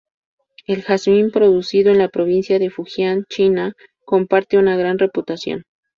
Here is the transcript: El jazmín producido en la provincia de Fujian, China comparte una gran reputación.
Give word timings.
El 0.65 0.81
jazmín 0.81 1.29
producido 1.29 1.91
en 1.91 1.99
la 1.99 2.09
provincia 2.09 2.57
de 2.57 2.71
Fujian, 2.71 3.25
China 3.29 3.75
comparte 4.03 4.57
una 4.57 4.75
gran 4.75 4.97
reputación. 4.97 5.63